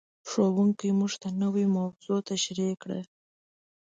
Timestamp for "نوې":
1.41-1.65